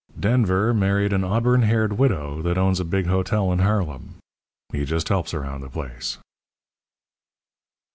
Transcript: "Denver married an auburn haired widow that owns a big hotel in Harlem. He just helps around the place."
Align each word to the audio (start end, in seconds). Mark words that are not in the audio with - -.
"Denver 0.19 0.73
married 0.73 1.13
an 1.13 1.23
auburn 1.23 1.61
haired 1.61 1.93
widow 1.93 2.41
that 2.41 2.57
owns 2.57 2.79
a 2.79 2.83
big 2.83 3.05
hotel 3.05 3.51
in 3.51 3.59
Harlem. 3.59 4.15
He 4.73 4.83
just 4.83 5.09
helps 5.09 5.31
around 5.31 5.61
the 5.61 5.69
place." 5.69 6.17